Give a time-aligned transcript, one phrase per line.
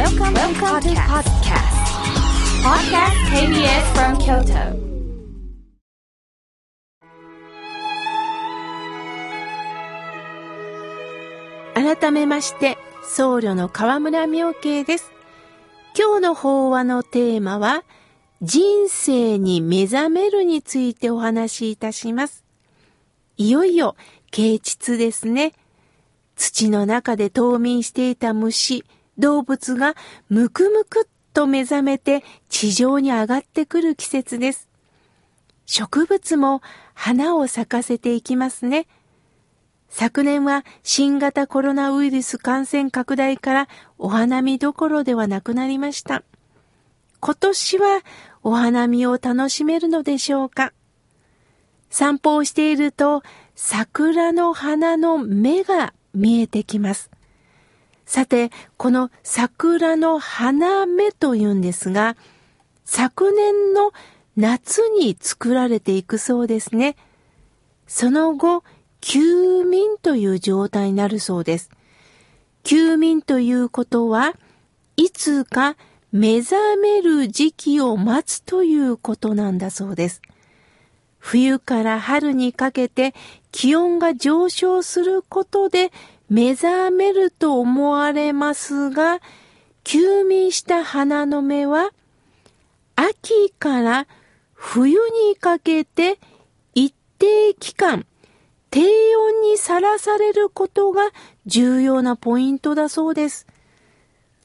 [0.00, 1.68] Welcome, Welcome to podcast.
[2.64, 4.80] Podcast KBS from Kyoto.
[11.74, 15.12] 改めまして、僧侶の河村明慶です。
[15.94, 17.84] 今日の法話のテーマは、
[18.40, 22.42] 人生に目覚めるについてお話しいたします。
[23.36, 23.96] いよいよ、
[24.30, 25.52] 啓蟄ですね。
[26.36, 28.82] 土の中で冬眠していた虫、
[29.20, 29.94] 動物が
[30.28, 34.68] むくむくっと目覚めて地上に上がってくる季節です。
[35.66, 36.62] 植物も
[36.94, 38.88] 花を咲かせていきますね。
[39.88, 46.22] 昨年は新型コロナウイルス感染拡大からお花見どころではなくなりました。
[47.20, 48.00] 今年は
[48.42, 50.72] お花見を楽しめるのでしょうか
[51.90, 53.22] 散歩をしていると
[53.54, 57.10] 桜の花の芽が見えてきます。
[58.10, 62.16] さて、この桜の花芽というんですが、
[62.84, 63.92] 昨年の
[64.36, 66.96] 夏に作られていくそうですね。
[67.86, 68.64] その後、
[69.00, 71.70] 休眠という状態になるそうです。
[72.64, 74.34] 休眠ということは、
[74.96, 75.76] いつか
[76.10, 80.20] 目覚める時期を待つということなんだそうです。
[81.20, 83.14] 冬から春にかけて
[83.52, 85.92] 気温が上昇することで
[86.30, 89.20] 目覚めると思われますが、
[89.82, 91.90] 休眠した花の芽は
[92.94, 94.06] 秋から
[94.54, 94.96] 冬
[95.28, 96.18] にかけて
[96.74, 98.06] 一定期間
[98.70, 98.80] 低
[99.16, 101.10] 温にさらされることが
[101.46, 103.46] 重要なポイントだそうです。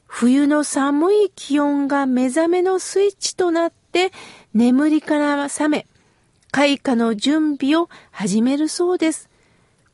[0.08, 4.10] 冬の寒い気温が目覚めのスイッチとなって
[4.54, 5.86] 眠りから覚め、
[6.50, 9.28] 開花の準備を始めるそうです。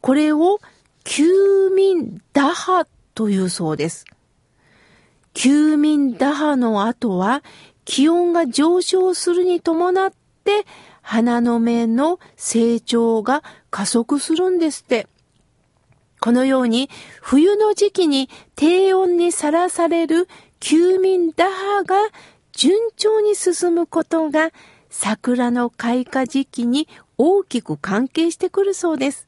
[0.01, 0.61] これを
[1.05, 4.05] 休眠打破というそうです。
[5.35, 7.43] 休眠打破の後は
[7.85, 10.13] 気温が上昇するに伴っ
[10.45, 10.65] て
[11.01, 15.09] 花の芽の成長が加速するんですって。
[16.21, 16.89] このように
[17.21, 20.29] 冬の時期に低温にさらされる
[20.61, 21.97] 休眠打破が
[22.53, 24.53] 順調に進むことが
[24.89, 26.87] 桜の開花時期に
[27.19, 29.27] 大きく関係してくるそうです。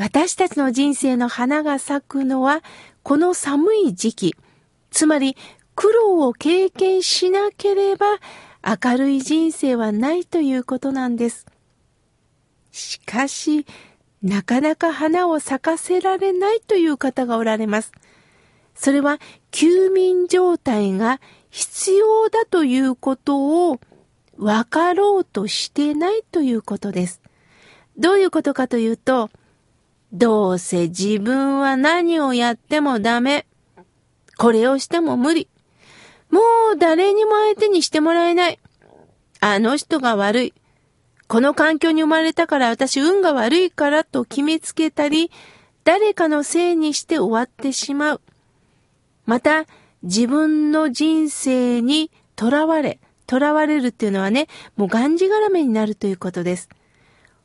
[0.00, 2.62] 私たちの人生の花が咲くのは
[3.02, 4.36] この寒い時期、
[4.90, 5.36] つまり
[5.74, 8.06] 苦労を経験しなければ
[8.64, 11.44] 明るい人生はないということなんです。
[12.72, 13.66] しかし、
[14.22, 17.92] なかなか花を咲かせられないという方がおられます。
[18.74, 19.18] それは
[19.50, 23.80] 休眠状態が必要だということを
[24.38, 27.20] 分かろうとしてないということです。
[27.98, 29.28] どういうことかというと、
[30.12, 33.46] どうせ自分は何をやってもダメ。
[34.36, 35.48] これをしても無理。
[36.30, 36.40] も
[36.74, 38.58] う誰にも相手にしてもらえない。
[39.40, 40.54] あの人が悪い。
[41.28, 45.30] この環境に生まれたから私運が悪いからと決めつけたり、
[45.84, 48.20] 誰かのせいにして終わってしまう。
[49.26, 49.66] また、
[50.02, 56.68] 自分の人生に囚われ、囚われるっていうのはね、もうがんじがらめになるということです。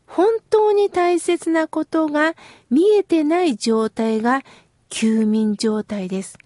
[0.07, 2.35] 本当に大切なことが
[2.69, 4.43] 見えてない状態が
[4.89, 6.37] 休眠状態です。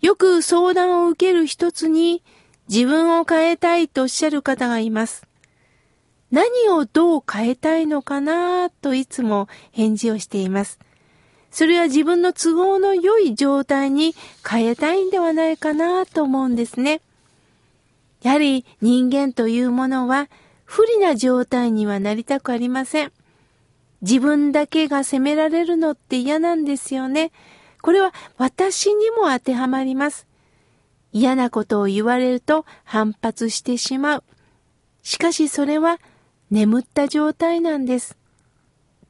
[0.00, 2.22] よく相談を受ける一つに
[2.68, 5.26] 自分を変えたいとおっしゃる方がいます。
[6.30, 10.78] 何をどう変えたいのかなといつも返事をしています。
[11.50, 14.14] それは自分の都合の良い状態に
[14.48, 17.02] 変えたいんではないかなと思うんですね。
[18.22, 20.28] やはり人間というものは
[20.74, 23.12] 不利な状態にはなりたくありません。
[24.00, 27.30] 自分だけが責められるのって嫌なんですよね。
[27.82, 30.26] これは私にも当てはまります。
[31.12, 34.24] 嫌なことを言われると反発してしまう。
[35.02, 35.98] しかしそれは
[36.50, 38.16] 眠った状態なんです。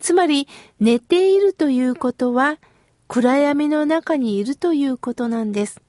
[0.01, 0.49] つまり
[0.81, 2.59] 寝ているということは
[3.07, 5.81] 暗闇の中にいるということなんです。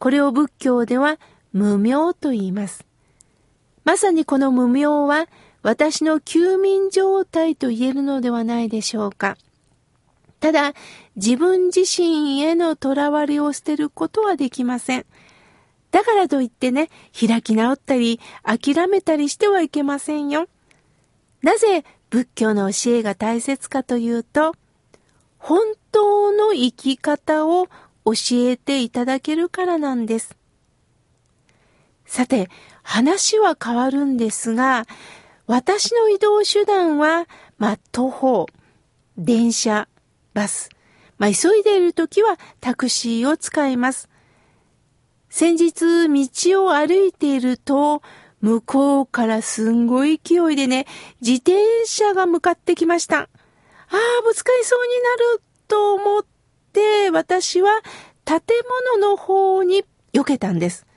[0.00, 1.20] これを仏教では
[1.52, 2.87] 無明と言います。
[3.88, 5.28] まさにこの無明は
[5.62, 9.38] 私の休眠状態と言えるのではないでしょうか。
[10.40, 10.74] ただ、
[11.16, 15.06] 自分自身への囚われを捨てることはできません。
[15.90, 20.48] だからといってね、開き直ったり、諦めたりしてはいけませんよ。
[21.40, 24.54] なぜ仏教の教えが大切かというと、
[25.38, 25.62] 本
[25.92, 27.68] 当の生き方を
[28.04, 30.36] 教えていただけるからなんです。
[32.04, 32.48] さて、
[32.88, 34.86] 話は変わるんですが、
[35.46, 38.46] 私の移動手段は、まあ、徒歩、
[39.18, 39.88] 電車、
[40.32, 40.70] バス、
[41.18, 44.08] まあ、急いでいる時はタクシーを使います。
[45.28, 48.00] 先日道を歩いていると、
[48.40, 50.86] 向こうからすんごい勢いでね、
[51.20, 53.18] 自転車が向かってきました。
[53.18, 56.24] ああ、ぶつかりそうになると思っ
[56.72, 57.82] て、私は
[58.24, 58.40] 建
[58.96, 60.87] 物の方に避けたんです。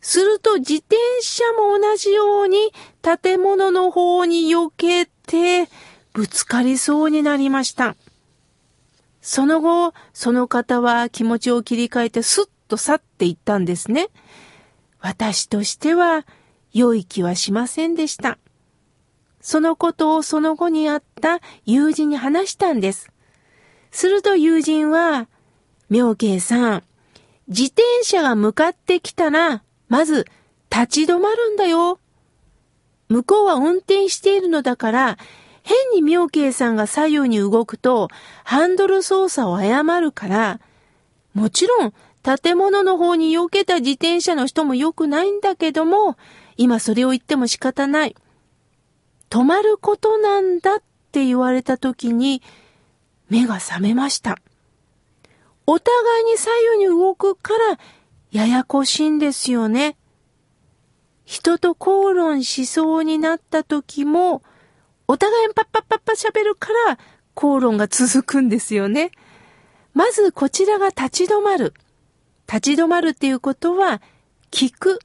[0.00, 5.68] すると自転車も同じように建物の方に避けて
[6.12, 7.96] ぶつかりそうになりました。
[9.20, 14.08] その後、その方は気持ちを切り替えてスッと去っていったんですね。
[14.98, 16.26] 私としては
[16.72, 18.38] 良い気はしませんでした。
[19.40, 23.10] そのことをその後にあった友人に話したんです。
[23.90, 25.28] すると友人は、
[25.88, 26.82] 妙慶さん、
[27.48, 30.26] 自転車が向かってきたら、まず
[30.70, 31.98] 立ち止まるんだよ。
[33.08, 35.18] 向こうは運転しているのだから、
[35.62, 38.08] 変に妙慶さんが左右に動くと、
[38.44, 40.60] ハンドル操作を誤るから、
[41.34, 41.92] もちろん
[42.22, 46.16] 建物の方に避けた自転車の人も良くないんだけども、
[46.56, 48.16] 今それを言っても仕方ない。
[49.28, 52.42] 止まることなんだって言われた時に、
[53.28, 54.38] 目が覚めました。
[55.66, 57.78] お互いに左右に動くから
[58.30, 59.96] ややこしいんですよね。
[61.24, 64.42] 人と口論しそうになった時も、
[65.06, 66.98] お互いパッパッパッパ喋るから
[67.34, 69.10] 口論が続くんですよね。
[69.94, 71.74] まずこちらが立ち止まる。
[72.46, 74.00] 立ち止まるっていうことは
[74.50, 74.98] 聞く。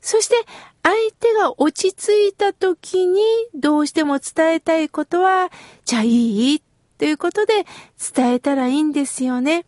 [0.00, 0.34] そして
[0.82, 3.22] 相手が落ち着いた時に
[3.54, 5.50] どうしても伝えたいことは、
[5.84, 6.62] じゃあいい？
[6.98, 7.66] ということで
[8.14, 9.66] 伝えたらいいんですよね。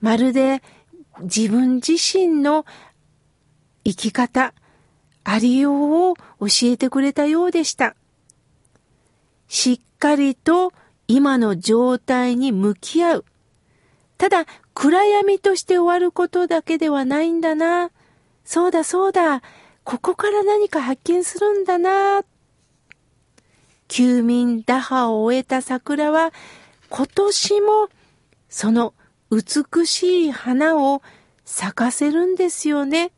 [0.00, 0.62] まるで
[1.20, 2.64] 自分自身の
[3.84, 4.54] 生き方、
[5.24, 7.94] ありようを教えてくれたようでした。
[9.48, 10.72] しっかりと
[11.06, 13.24] 今の状態に向き合う。
[14.16, 17.90] ただ、暗闇として終わることだけではないんだな。
[18.44, 19.42] そうだそうだ。
[19.84, 22.22] ここから何か発見するんだな。
[23.88, 26.32] 休眠打破を終えた桜は
[26.90, 27.88] 今年も
[28.48, 28.92] その
[29.30, 31.02] 美しい花を
[31.44, 33.12] 咲かせるんですよね。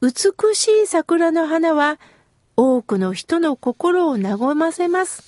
[0.00, 0.12] 美
[0.54, 1.98] しい桜の花は
[2.56, 5.22] 多くの人の心を和ませます。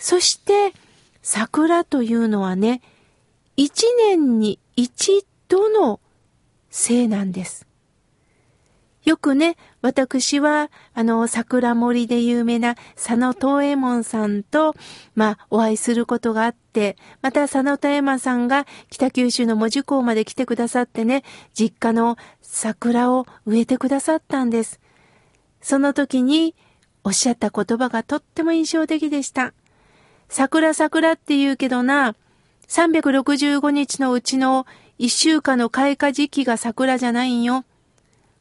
[0.00, 0.72] そして
[1.22, 2.80] 桜というのはね、
[3.56, 6.00] 一年に一度の
[6.70, 7.67] せいなんです。
[9.08, 14.74] よくね、私は、あの、桜森で有名な佐野東右衛門さんと、
[15.14, 21.24] まあ、お会いすることがあって、また佐野東右衛門さんが北九州の門司港まで来てくださってね、
[21.54, 24.78] 実家の桜を植えてくださったんです。
[25.62, 26.54] その時に
[27.02, 29.54] おっしゃった言葉がとっても印象的でした。
[30.28, 32.14] 桜桜って言うけどな、
[32.68, 34.66] 365日のうちの
[34.98, 37.64] 1週間の開花時期が桜じゃないんよ。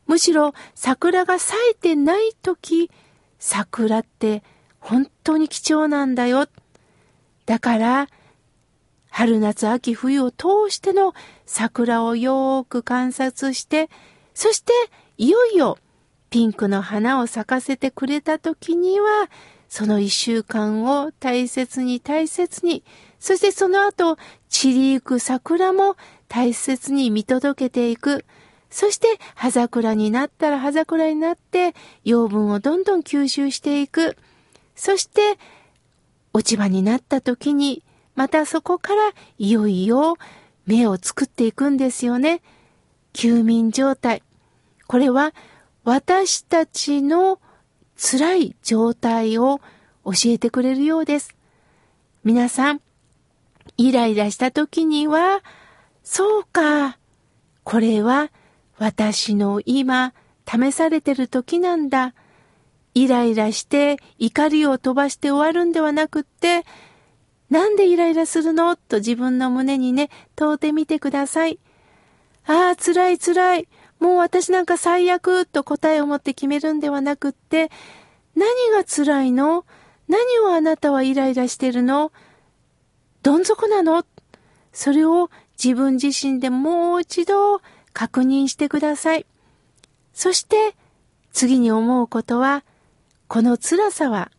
[0.07, 2.89] むしろ桜が咲いてない時、
[3.39, 4.43] 桜って
[4.79, 6.47] 本当に貴重なんだよ。
[7.45, 8.07] だから、
[9.09, 11.13] 春夏秋冬を通しての
[11.45, 13.89] 桜をよーく観察して、
[14.33, 14.73] そして
[15.17, 15.77] いよいよ
[16.29, 19.29] ピンクの花を咲かせてくれた時には、
[19.69, 22.83] その一週間を大切に大切に、
[23.19, 24.17] そしてその後、
[24.49, 25.95] 散りゆく桜も
[26.27, 28.25] 大切に見届けていく。
[28.69, 34.17] そして、葉桜になったら葉桜になって、養分をどんどん吸収していく。
[34.75, 35.39] そして、
[36.33, 37.83] 落ち葉になった時に、
[38.15, 40.17] またそこからいよいよ
[40.65, 42.41] 芽を作っていくんですよね。
[43.13, 44.21] 休眠状態。
[44.87, 45.33] これは
[45.83, 47.39] 私たちの
[47.95, 49.59] 辛い状態を
[50.03, 51.35] 教えてくれるようです。
[52.23, 52.81] 皆さん、
[53.77, 55.43] イライラした時には、
[56.03, 56.97] そうか、
[57.63, 58.31] これは
[58.79, 60.13] 私の今、
[60.47, 62.13] 試されてる時なんだ。
[62.93, 66.63] イライラして怒りを飛ばして終わるんではなくって、
[67.49, 68.75] なんでイライラするの？
[68.75, 71.59] と自分の胸にね、問うてみてください。
[72.45, 73.67] ああ、辛い辛い。
[73.99, 77.71] もう私なんか最悪と答えを持って決めるんではなくって、
[78.35, 79.65] 何が辛いの？
[80.07, 82.11] 何をあなたはイライラしてるの？
[83.23, 84.05] どん底なの？
[84.71, 85.29] それを
[85.61, 87.61] 自分自身でもう一度
[87.97, 89.25] 確認してください。
[90.13, 90.75] そして
[91.31, 92.63] 次に思うことは、
[93.27, 94.29] この辛さは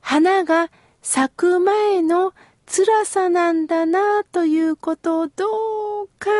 [0.00, 0.70] 花が
[1.02, 2.34] 咲く前の
[2.66, 6.30] 辛さなんだなということをどうか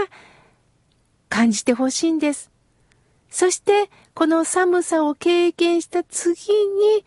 [1.28, 2.52] 感じてほしいんです。
[3.30, 7.04] そして、この寒さを経験した次に、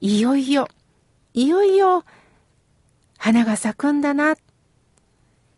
[0.00, 0.66] いよいよ、
[1.34, 2.04] いよいよ、
[3.16, 4.34] 花が咲くんだな、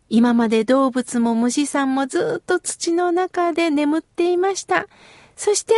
[0.09, 4.87] 今まで動物も虫さんもずっと土の中で眠っていました。
[5.35, 5.73] そして、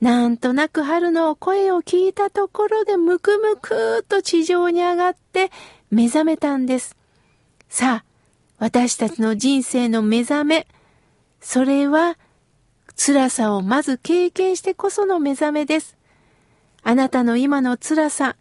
[0.00, 5.50] なんとなく春の声を聞いたところでむくむくと地上に上がって
[5.90, 6.96] 目覚めたんです。
[7.68, 8.04] さあ、
[8.58, 10.66] 私たちの人生の目覚め、
[11.40, 12.16] それは
[12.96, 15.96] 辛さをまず経験してこその目覚めです。
[16.82, 18.36] あなたの今の辛さ、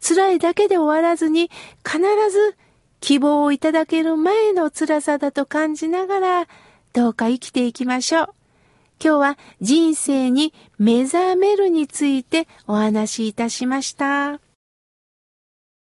[0.00, 1.50] 辛いだけで終わらずに
[1.84, 1.98] 必
[2.30, 2.56] ず
[3.00, 6.48] 希望をいただける前の辛さだと感じながら
[6.92, 8.34] どうか生きていきましょう。
[9.02, 14.49] 今日は人生に目覚めるについてお話しいたしました。